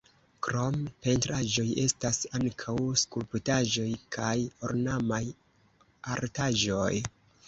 [0.45, 0.77] Krom
[1.07, 3.85] pentraĵoj estas ankaŭ skulptaĵoj
[4.17, 4.31] kaj
[4.71, 5.21] ornamaj
[6.15, 6.91] artaĵoj.